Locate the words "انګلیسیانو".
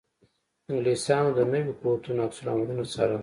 0.69-1.31